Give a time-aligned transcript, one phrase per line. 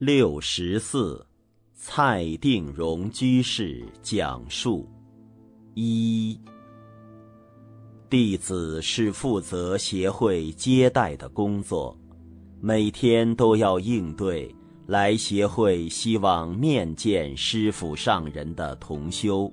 [0.00, 1.22] 六十四，
[1.74, 4.88] 蔡定荣居士讲述。
[5.74, 6.40] 一，
[8.08, 11.94] 弟子是负责协会接待的工作，
[12.62, 14.50] 每天都要应对
[14.86, 19.52] 来协会希望面见师傅上人的同修。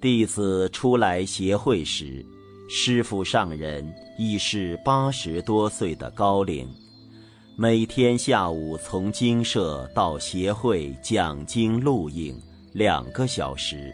[0.00, 2.24] 弟子初来协会时，
[2.70, 3.86] 师傅上人
[4.18, 6.66] 已是八十多岁的高龄，
[7.54, 12.40] 每天下午从精舍到协会讲经录影
[12.72, 13.92] 两个小时，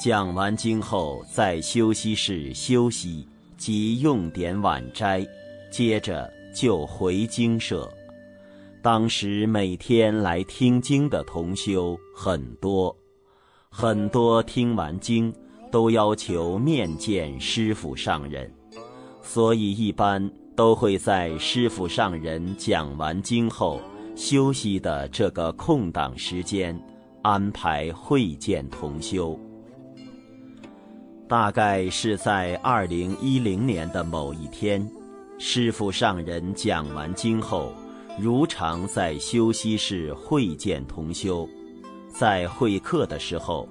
[0.00, 5.26] 讲完经后在休息室休息及用点晚斋，
[5.72, 7.92] 接着就回精舍。
[8.80, 12.96] 当时每天来听经的同修很多。
[13.68, 15.34] 很多听完经
[15.72, 18.50] 都要求面见师傅上人，
[19.20, 23.80] 所以一般都会在师傅上人讲完经后
[24.16, 26.76] 休息的这个空档时间
[27.22, 29.38] 安排会见同修。
[31.28, 34.84] 大概是在二零一零年的某一天，
[35.38, 37.72] 师傅上人讲完经后，
[38.18, 41.48] 如常在休息室会见同修。
[42.08, 43.68] 在会客的时候，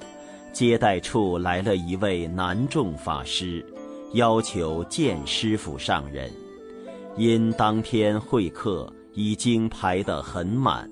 [0.53, 3.65] 接待处来了一位男众法师，
[4.13, 6.31] 要求见师傅上人。
[7.17, 10.89] 因当天会客已经排得很满，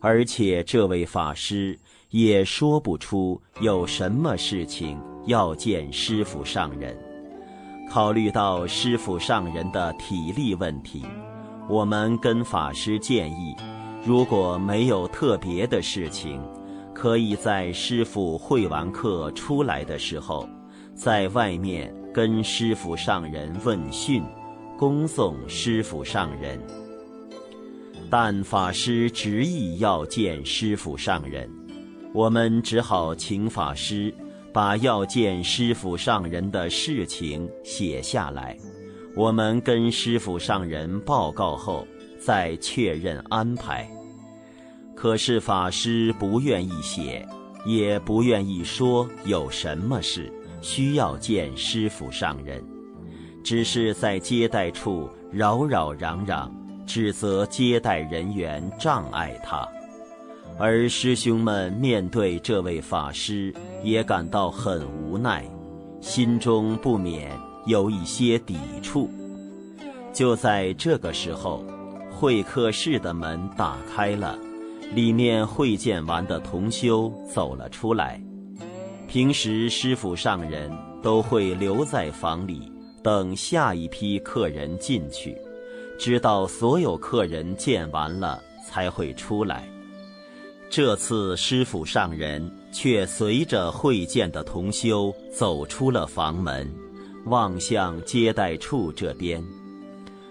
[0.00, 1.78] 而且这位法师
[2.10, 6.96] 也说不出有什么事情要见师傅上人。
[7.90, 11.02] 考虑到师傅上人的体力问题，
[11.68, 13.56] 我们跟法师建议，
[14.04, 16.40] 如果没有特别的事情。
[16.94, 20.46] 可以在师傅会完课出来的时候，
[20.94, 24.22] 在外面跟师傅上人问讯，
[24.82, 26.60] 恭送师傅上人。
[28.10, 31.48] 但法师执意要见师傅上人，
[32.12, 34.12] 我们只好请法师
[34.52, 38.58] 把要见师傅上人的事情写下来，
[39.14, 41.86] 我们跟师傅上人报告后
[42.18, 43.88] 再确认安排。
[44.96, 47.24] 可是法师不愿意写，
[47.64, 50.28] 也不愿意说有什么事
[50.60, 52.60] 需要见师傅上人，
[53.42, 56.48] 只是在接待处扰扰攘攘，
[56.86, 59.68] 指责接待人员障碍他。
[60.58, 65.44] 而师兄们面对这位法师，也感到很无奈，
[66.00, 67.30] 心中不免
[67.66, 69.10] 有一些抵触。
[70.12, 71.64] 就在这个时候，
[72.10, 74.38] 会客室的门打开了。
[74.94, 78.22] 里面会见完的同修走了出来。
[79.08, 80.70] 平时师傅上人
[81.02, 82.71] 都会留在房里
[83.02, 85.36] 等下一批客人进去，
[85.98, 89.68] 直到所有客人见完了才会出来。
[90.70, 96.72] 这次师傅上人却随着会见的同修走出了房门，
[97.26, 99.44] 望向接待处这边。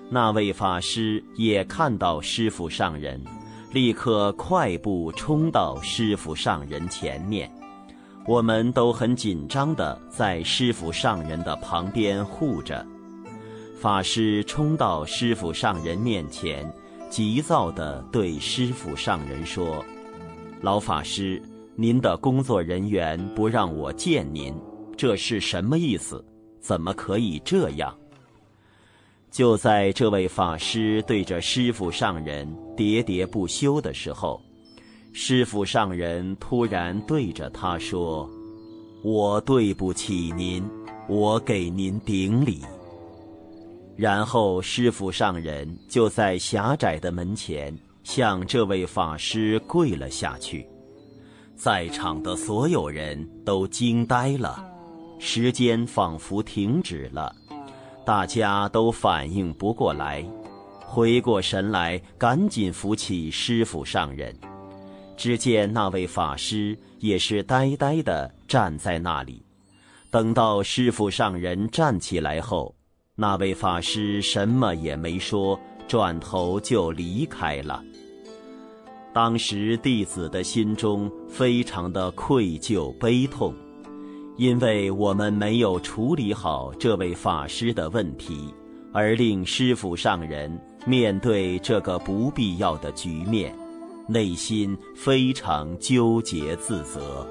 [0.10, 3.24] 那位法师也看到师傅上人。
[3.74, 7.50] 立刻快步冲到师傅上人前面，
[8.28, 12.86] 我们都很紧张地在师傅上人的旁边护着。
[13.80, 16.72] 法师冲到师傅上人面前，
[17.10, 19.84] 急躁地对师傅上人说
[20.62, 21.42] ：“老法师，
[21.76, 24.54] 您的工作人员不让我见您，
[24.96, 26.24] 这是什么意思？
[26.60, 27.96] 怎么可以这样？”
[29.32, 34.40] 就在这位法师对着师傅上人喋喋不休的时候，
[35.14, 38.30] 师傅上人突然对着他说
[39.04, 40.64] ：“我对不起您，
[41.10, 42.62] 我给您顶礼。”
[43.98, 50.66] 然后师傅上人就在狭窄的门前向这位法师跪了下去，
[51.56, 54.66] 在场的所有人都惊呆了，
[55.20, 57.36] 时间仿佛停止了。
[58.06, 60.26] 大家都反应不过来，
[60.80, 64.34] 回过神来，赶紧扶起师傅上人。
[65.22, 69.40] 只见那位法师也是呆呆地站在那里。
[70.10, 72.74] 等到师傅上人站起来后，
[73.14, 77.84] 那位法师什么也没说，转头就离开了。
[79.14, 83.54] 当时弟子的心中非常的愧疚悲痛。
[84.38, 88.52] 因为我们没有处理好这位法师的问题，
[88.92, 93.56] 而令师傅上人面对这个不必要的局面，
[94.12, 97.26] 内心非常纠结自责。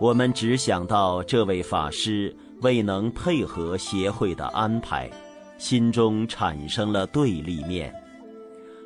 [0.00, 5.10] 我们只想到这位法师未能配合协会的安排，
[5.58, 7.92] 心中产生了对立面。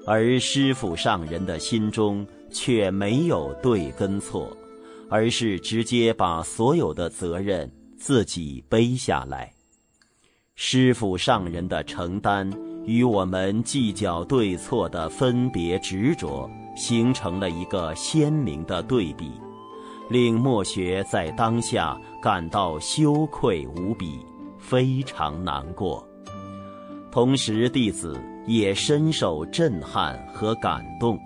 [0.06, 4.56] 而师傅上人的心中却没有对跟错，
[5.08, 9.52] 而是直接把所有的责任自己背下来。
[10.54, 12.50] 师傅上人的承担
[12.84, 19.31] 与我们计较对错的分别执着，形成了一个鲜明的对比，
[20.11, 24.19] 令墨学在当下感到羞愧无比，
[24.58, 26.06] 非常难过。
[27.11, 31.19] 同时，弟子也深受震撼和感动。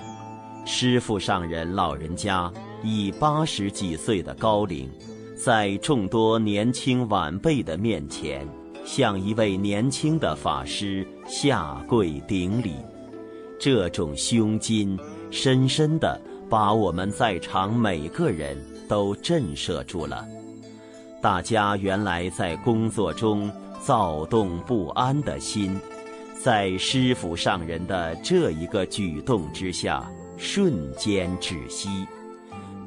[0.65, 4.91] 师父上人老人家以八十几岁的高龄，
[5.37, 8.47] 在众多年轻晚辈的面前，
[8.85, 12.75] 向一位年轻的法师下跪顶礼。
[13.59, 14.99] 这种胸襟，
[15.31, 18.57] 深深地把我们在场每个人
[18.89, 20.27] 都震慑住了。
[21.21, 23.51] 大家原来在工作中。
[23.79, 25.79] 躁动不安的心，
[26.43, 31.89] 在师傅上人的这一个举动之下，瞬间窒息，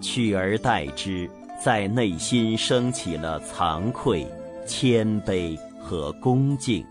[0.02, 1.30] 取而代之，
[1.64, 4.28] 在内心升起了惭愧、
[4.68, 6.84] 谦卑和恭敬。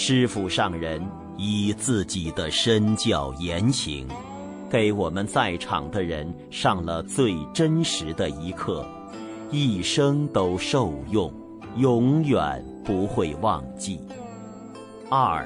[0.00, 1.04] 师傅上人
[1.36, 4.06] 以自己的身教言行，
[4.70, 8.86] 给我们在场的人上了最真实的一课，
[9.50, 11.32] 一生都受用，
[11.78, 12.64] 永远。
[12.84, 14.00] 不会忘记。
[15.10, 15.44] 二，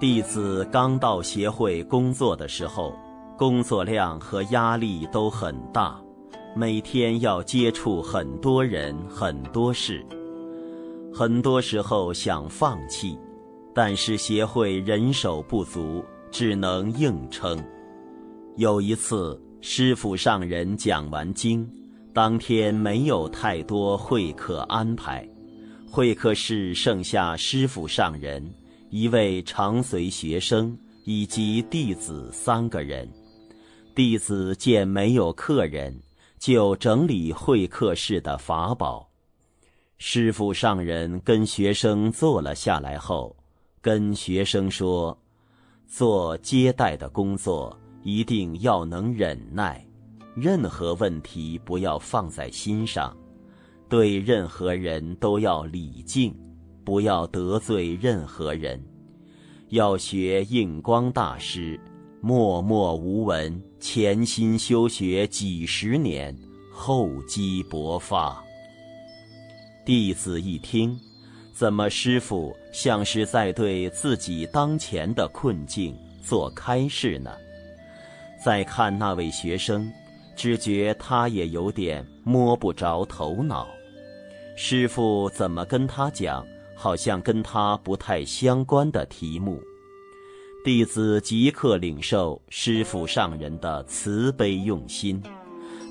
[0.00, 2.92] 弟子刚到协会工作的时候，
[3.38, 5.98] 工作量和压力都很大，
[6.54, 10.04] 每天要接触很多人、很多事，
[11.14, 13.16] 很多时候想放弃，
[13.76, 17.62] 但是协会人手不足，只能硬撑。
[18.56, 21.70] 有一次，师傅上人讲完经，
[22.14, 25.28] 当天没有太多会客安排。
[25.90, 28.42] 会客室剩下师傅上人、
[28.88, 30.74] 一位常随学生
[31.04, 33.06] 以及弟子三个人。
[33.94, 35.94] 弟子见没有客人，
[36.38, 39.06] 就整理会客室的法宝。
[39.98, 43.35] 师傅上人跟学生坐了下来后，
[43.86, 45.16] 跟学生说
[45.86, 49.86] ：“做接待的工作一定要能忍耐，
[50.34, 53.16] 任何问题不要放在心上。”
[53.88, 56.34] 对任何人都要礼敬，
[56.82, 58.84] 不要得罪任何人。
[59.68, 61.78] 要学印光大师，
[62.20, 66.36] 默默无闻，潜心修学几十年，
[66.72, 68.42] 厚积薄发。
[69.84, 70.98] 弟子一听，
[71.58, 77.30] 怎么师傅像是在对自己当前的困境做开示呢？
[78.44, 79.90] 再看那位学生，
[80.36, 83.66] 只觉他也有点摸不着头脑。
[84.54, 86.46] 师傅怎么跟他讲？
[86.74, 89.58] 好像跟他不太相关的题目。
[90.62, 95.22] 弟子即刻领受师傅上人的慈悲用心，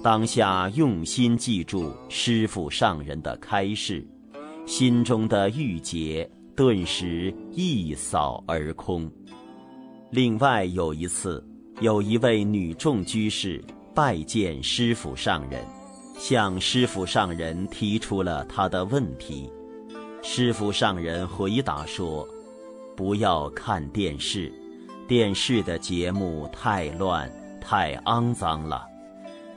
[0.03, 4.05] 当下用心记住师傅上人的开示，
[4.65, 9.09] 心中的郁结顿时一扫而空。
[10.09, 11.43] 另外有一次，
[11.81, 13.63] 有一位女众居士
[13.93, 15.63] 拜见师傅上人。
[16.17, 19.49] 向师傅上人提出了他的问题，
[20.23, 22.25] 师傅上人回答说
[22.95, 24.49] ：“不要看电视，
[25.09, 27.29] 电视的节目太乱、
[27.59, 28.85] 太肮脏了。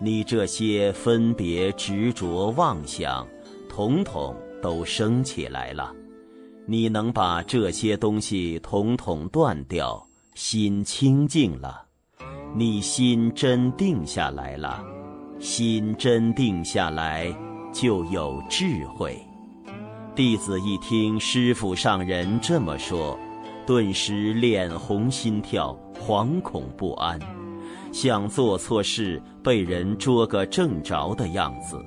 [0.00, 3.25] 你这些分别、执着、妄想，
[3.69, 5.93] 统统都升起来了。
[6.67, 11.83] 你能把这些东西统统断掉，心清净了，
[12.55, 14.85] 你心真定下来了。”
[15.41, 17.33] 心真定下来，
[17.73, 19.17] 就有智慧。
[20.12, 23.17] 弟子一听师傅上人这么说，
[23.65, 27.17] 顿时脸红心跳，惶恐不安，
[27.93, 31.81] 像做错事被人捉个正着的样子。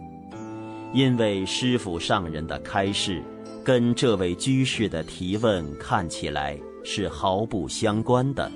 [0.93, 3.23] 因为师傅上人的开示，
[3.63, 8.51] 跟这位居士的提问看起来是毫不相关的，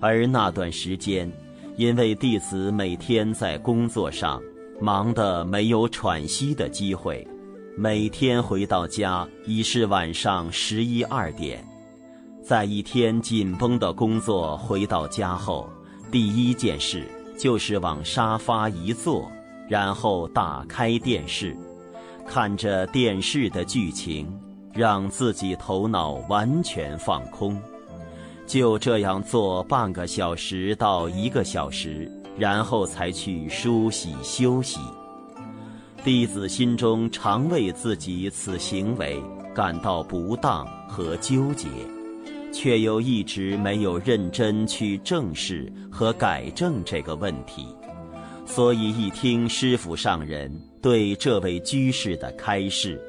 [0.00, 1.30] 而那段时间。
[1.76, 4.42] 因为弟子每天在工作上
[4.80, 7.24] 忙得没有喘息的机会，
[7.76, 11.64] 每天回到家已是晚上十一二点。
[12.42, 15.70] 在一天紧绷的工作回到家后，
[16.10, 17.04] 第一件事
[17.38, 19.30] 就是往沙发一坐，
[19.68, 21.56] 然后打开电视，
[22.26, 24.26] 看着电视的剧情，
[24.72, 27.60] 让自己头脑完全放空。
[28.46, 34.80] 就这样做半个小时到一个小时，然后才去梳洗休息。
[36.02, 39.22] 弟子心中常为自己此行为
[39.54, 41.68] 感到不当和纠结，
[42.50, 47.66] 却又一直没有认真去正视和改正这个问题，
[48.48, 50.50] 所以一听师傅上人
[50.82, 53.00] 对这位居士的开示，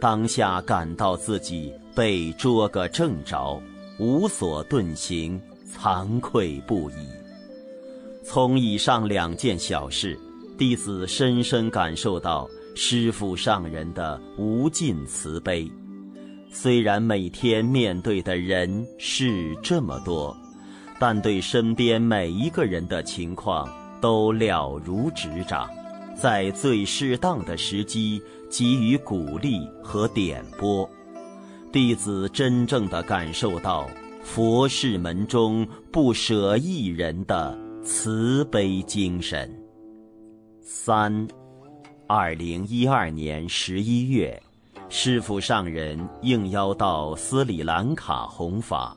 [0.00, 3.62] 当下感到自己被捉个正着，
[4.00, 5.40] 无所遁形，
[5.70, 6.94] 惭愧不已。
[8.24, 10.18] 从以上两件小事，
[10.56, 15.70] 弟子深深感受到师傅上人的无尽慈悲。
[16.50, 20.36] 虽然每天面对的人事这么多，
[20.98, 23.68] 但对身边每一个人的情况
[24.00, 25.68] 都了如指掌，
[26.16, 30.88] 在最适当的时机给予鼓励和点拨，
[31.72, 33.88] 弟子真正的感受到
[34.22, 39.50] 佛事门中不舍一人的慈悲精神。
[40.60, 41.26] 三，
[42.06, 44.40] 二零一二年十一月。
[44.90, 48.96] 师父上人应邀到斯里兰卡弘法，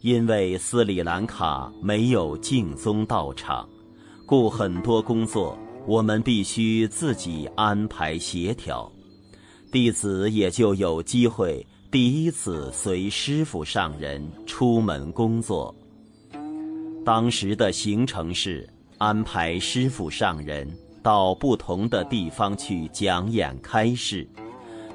[0.00, 3.68] 因为斯里兰卡没有净宗道场，
[4.28, 8.92] 故很多工作我们必须自己安排协调，
[9.72, 15.74] 弟子也就有机会第一次随师傅上人出门工作。
[17.06, 18.68] 当时的行程是
[18.98, 20.70] 安排师傅上人
[21.02, 24.28] 到不同的地方去讲演开示。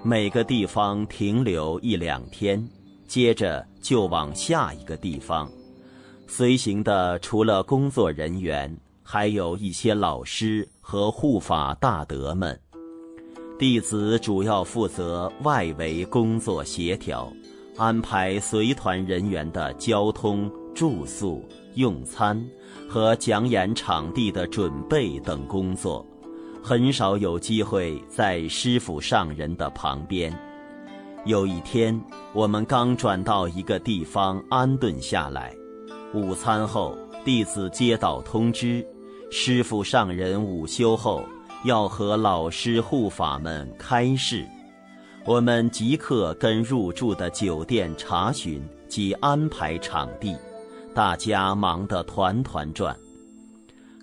[0.03, 2.63] 每个地方停留一两天，
[3.07, 5.49] 接着就往下一个地方。
[6.27, 8.71] 随行的除了工作人员，
[9.03, 12.59] 还有一些老师和护法大德们。
[13.59, 17.31] 弟子主要负责外围工作协调，
[17.77, 21.43] 安排随团人员的交通、住宿、
[21.75, 22.43] 用餐
[22.89, 26.05] 和讲演场地的准备等工作。
[26.63, 30.33] 很少有机会在师傅上人的旁边。
[31.25, 32.01] 有一天，
[32.33, 35.53] 我们刚转到一个地方安顿下来，
[36.13, 38.85] 午餐后，弟子接到通知，
[39.35, 41.25] 师傅上人午休后
[41.63, 44.47] 要和老师护法们开示。
[45.25, 50.37] 我们即刻跟入住的酒店查询及安排场地，
[50.93, 52.95] 大家忙得团团转。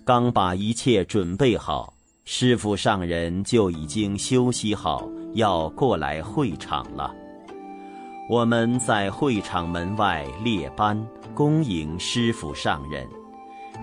[0.03, 1.93] 刚把一切准备好。
[2.25, 7.09] 师傅上人就已经休息好，要过来会场了。
[8.29, 11.01] 我们在会场门外列班
[11.33, 13.07] 恭迎师傅上人。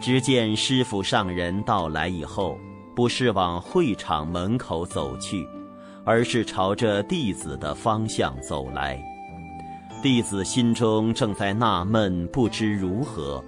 [0.00, 2.58] 只见师傅上人到来以后，
[2.94, 5.46] 不是往会场门口走去，
[6.04, 9.02] 而是朝着弟子的方向走来。
[10.02, 13.42] 弟子心中正在纳闷，不知如何。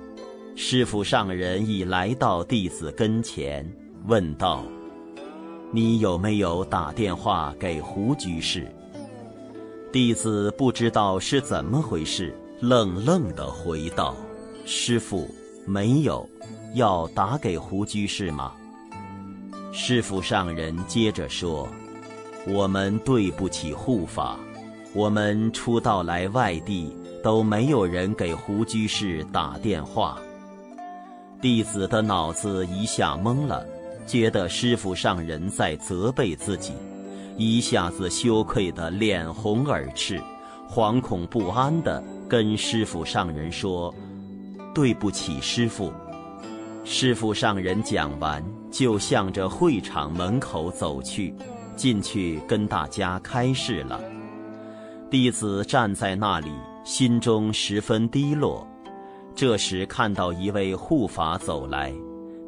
[0.57, 3.65] 师傅上人已来到弟子跟前，
[4.07, 4.65] 问道。
[5.73, 8.67] 你有没有打电话给胡居士？
[9.93, 14.17] 弟子不知道是怎么回事，愣愣地回道
[14.67, 15.29] ：“师傅，
[15.71, 16.29] 没有。
[16.75, 18.53] 要打给胡居士吗？”
[19.73, 21.69] 师傅上人接着说
[22.47, 24.37] ：“我们对不起护法，
[24.93, 30.19] 我们出道来外地都没有人给胡居士打电话。”
[31.41, 33.65] 弟子的脑子一下懵了。
[34.07, 36.73] 觉得师傅上人在责备自己，
[37.37, 40.21] 一下子羞愧得脸红耳赤，
[40.69, 43.95] 惶恐不安地跟师傅上人说
[44.81, 45.93] ：“对不起，师傅。”
[46.85, 51.35] 师傅上人讲完，就向着会场门口走去，
[51.77, 54.01] 进去跟大家开示了。
[55.11, 56.51] 弟子站在那里，
[56.83, 58.67] 心中十分低落。
[59.35, 61.93] 这时看到一位护法走来。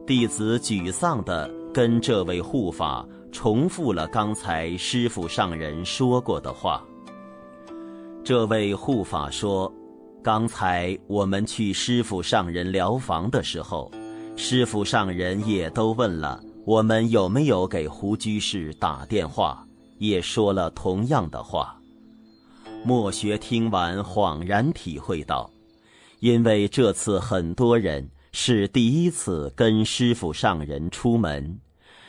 [0.07, 6.83] 弟子沮丧地跟这位护法重复了刚才师傅上人说过的话。
[8.25, 9.71] 这位护法说
[10.23, 13.91] ：“刚才我们去师傅上人疗房的时候，
[14.37, 19.67] 师傅上人也都问了我们有没有给胡居士打电话，
[19.99, 21.77] 也说了同样的话。”
[22.85, 25.51] 莫学听完恍然体会到，
[26.21, 28.09] 因为这次很多人。
[28.35, 31.61] 是第一次跟师傅上人出门，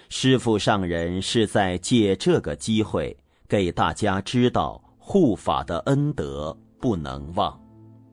[0.07, 3.13] 师傅上人是在借这个机会
[3.45, 7.59] 给大家知道护法的恩德不能忘，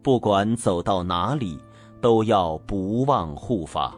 [0.02, 1.58] 不管走到哪里
[2.00, 3.94] 都要不忘护法，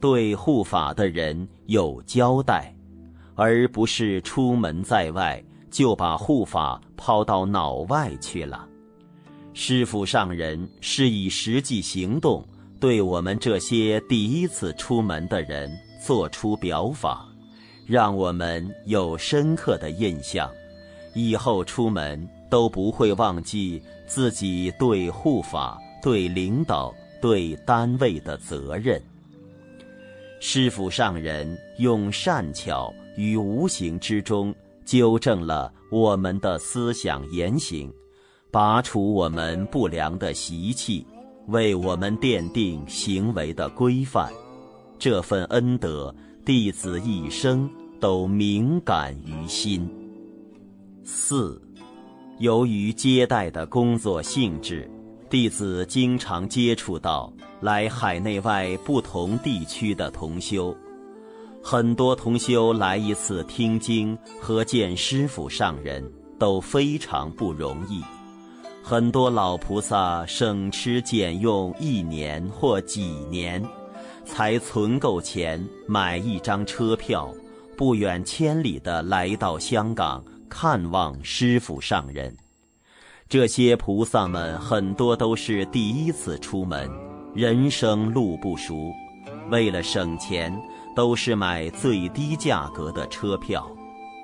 [0.00, 2.74] 对护法的人有交代，
[3.34, 8.66] 而不是出门在外就把护法抛到脑外去了。
[9.52, 12.44] 师傅上人是以实际行动。
[12.78, 17.26] 对我们这些第一次出门的人做出表法，
[17.86, 20.50] 让我们有深刻的印象，
[21.14, 29.00] 以后出门都不会忘记自己对护法、对领导、对单位的责任。
[30.40, 37.92] 师傅上人用善巧于无形之中纠正了我们的思想言行，
[38.50, 41.06] 拔除我们不良的习气，
[41.48, 44.30] 为我们奠定行为的规范。
[44.98, 47.68] 这份恩德，弟子一生
[48.00, 49.88] 都敏感于心。
[51.02, 51.60] 四，
[52.38, 54.90] 由于接待的工作性质，
[55.30, 60.76] 弟子经常接触到来海内外不同地区的同修。
[61.62, 66.04] 很多同修来一次听经和见师傅上人
[66.38, 68.02] 都非常不容易，
[68.82, 73.64] 很多老菩萨省吃俭用一年或几年。
[74.26, 77.32] 才存够钱买一张车票，
[77.76, 80.22] 不远千里的来到香港
[80.58, 82.34] 看望师傅上人。
[83.28, 86.90] 这些菩萨们很多都是第一次出门，
[87.34, 88.90] 人生路不熟，
[89.50, 90.50] 为了省钱，
[90.94, 93.70] 都是买最低价格的车票，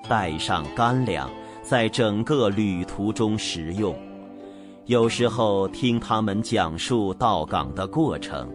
[0.08, 1.30] 带上干粮，
[1.62, 3.94] 在整个旅途中食用。
[4.86, 8.50] 有时候听他们讲述到港的过程。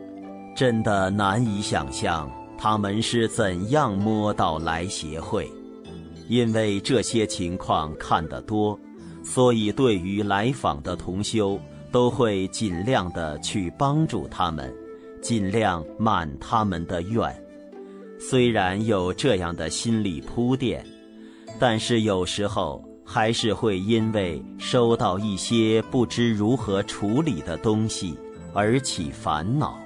[0.55, 5.47] 真的难以想象他们是怎样摸到来协会，
[6.27, 8.79] 因为这些情况看得多，
[9.23, 11.59] 所以对于来访的同修，
[11.91, 14.73] 都会尽量的去帮助他们，
[15.21, 17.43] 尽量满他们的愿。
[18.19, 20.85] 虽然有这样的心理铺垫，
[21.59, 28.17] 但是有时候还是会因为收到一些不知如何处理的东西
[28.53, 29.77] 而起烦恼。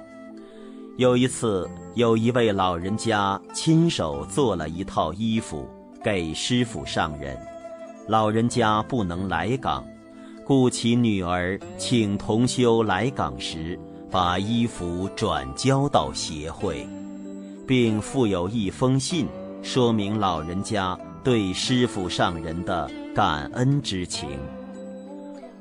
[0.96, 5.68] 有一次，有一位老人家亲手做了一套衣服
[6.02, 7.36] 给师傅上人。
[8.08, 9.86] 老人家不能来港，
[10.44, 13.78] 故其女儿请同修来港时，
[14.10, 16.86] 把衣服转交到协会，
[17.66, 19.26] 并附有一封信，
[19.62, 24.28] 说明老人家对师傅上人的感恩之情。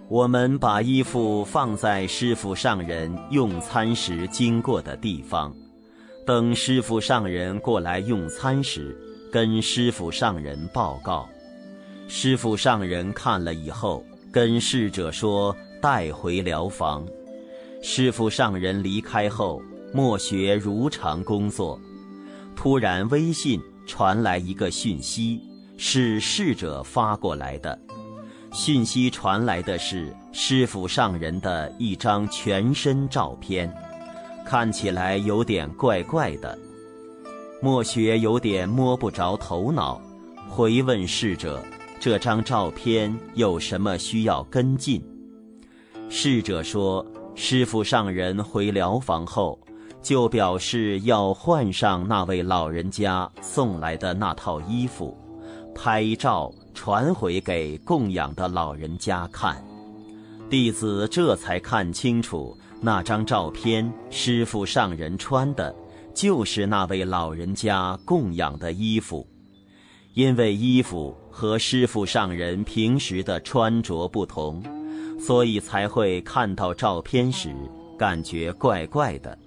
[0.10, 5.56] 我们把衣服放在师傅上人用餐时经过的地方，
[6.26, 8.98] 等师傅上人过来用餐时，
[9.32, 11.28] 跟师傅上人报告。
[12.10, 17.08] 师傅上人看了以后，跟侍者说带回疗房。
[17.82, 19.62] 师傅上人离开后，
[19.94, 21.80] 莫学如常工作。
[22.56, 25.41] 突然，微信传来一个讯息，
[25.78, 27.80] 是侍者发过来的。
[28.52, 33.74] 讯息传来的是师傅上人的一张全身照片，
[34.46, 36.58] 看起来有点怪怪的。
[37.62, 40.02] 莫学有点摸不着头脑，
[40.50, 41.63] 回问侍者
[42.02, 45.00] ：“这张照片有什么需要跟进？”
[46.10, 49.60] 侍者说：“师傅上人回疗房后，
[50.02, 55.15] 就表示要换上那位老人家送来的那套衣服，
[55.76, 59.62] 拍照。”传回给供养的老人家看，
[60.50, 65.76] 弟子这才看清楚那张照片，师傅上人穿的，
[66.13, 69.28] 就是那位老人家供养的衣服。
[70.13, 74.62] 因为衣服和师傅上人平时的穿着不同，
[75.19, 77.56] 所以才会看到照片时
[77.97, 79.38] 感觉怪怪的。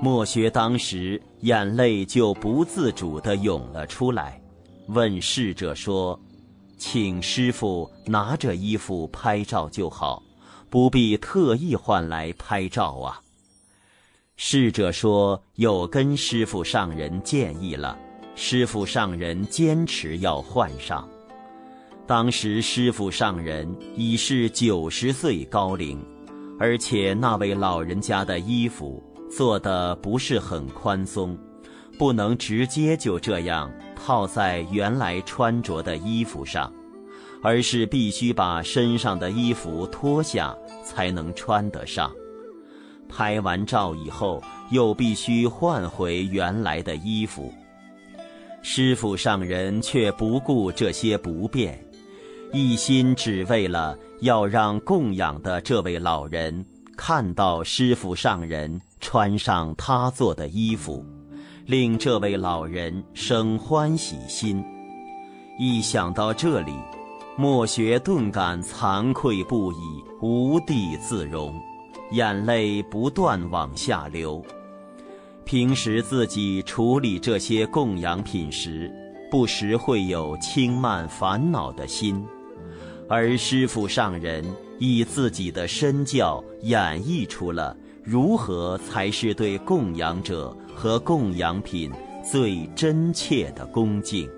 [0.00, 4.40] 莫学当时眼泪就不自主地涌了出来，
[4.88, 6.18] 问侍者说。
[6.80, 10.22] 请师傅拿着衣服拍照就好，
[10.70, 13.20] 不必特意换来拍照啊。
[14.40, 17.98] 侍者说有跟师傅上人建议了，
[18.36, 21.06] 师傅上人坚持要换上。
[22.06, 26.00] 当时师傅上人已是九十岁高龄，
[26.56, 31.36] 而且那位老人家的衣服做的不是很宽松，
[31.98, 33.68] 不能直接就这样。
[33.96, 36.72] 套在原来穿着的衣服上，
[37.42, 42.08] 而是必须把身上的衣服脱下才能穿得上。
[43.08, 47.52] 拍完照以后，又必须换回原来的衣服。
[48.62, 51.82] 师傅上人却不顾这些不便，
[52.52, 56.64] 一心只为了要让供养的这位老人
[56.96, 61.04] 看到师傅上人穿上他做的衣服。
[61.66, 64.64] 令这位老人生欢喜心。
[65.58, 66.72] 一想到这里，
[67.36, 71.54] 莫学顿感惭愧不已，无地自容，
[72.10, 74.42] 眼泪不断往下流。
[75.44, 78.90] 平时自己处理这些供养品时，
[79.30, 82.22] 不时会有轻慢烦恼的心，
[83.08, 84.44] 而师父上人
[84.78, 91.90] 以自己的身教演绎出了如何才是对供养者和供养品
[92.22, 94.28] 最真切的恭敬，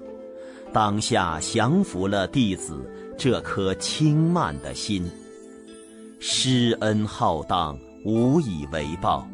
[0.72, 5.11] 当下降服了弟子这颗轻慢的心。
[6.22, 9.26] 施恩浩荡，无以为报，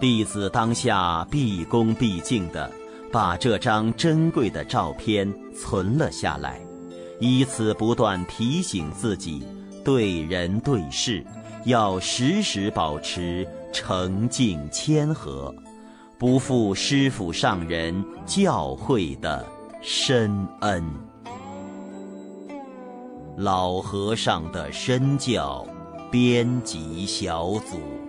[0.00, 2.68] 弟子当下毕恭毕敬地
[3.12, 6.60] 把这张珍贵的照片存了下来。
[7.20, 9.46] 以此不断提醒自己，
[9.84, 11.24] 对人对事，
[11.64, 15.54] 要时时保持诚敬谦和，
[16.18, 19.46] 不负师父上人教诲的
[19.80, 20.84] 深恩。
[23.36, 25.64] 老和尚的身教，
[26.10, 28.07] 编辑小组。